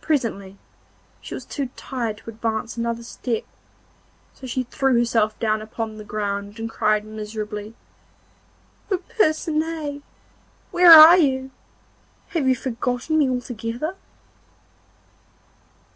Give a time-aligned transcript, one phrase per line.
[0.00, 0.58] Presently
[1.20, 3.44] she was too tired to advance another step,
[4.34, 7.76] so she threw herself down upon the ground and cried miserably:
[8.90, 10.02] 'Oh, Percinet!
[10.72, 11.52] where are you?
[12.30, 13.94] Have you forgotten me altogether?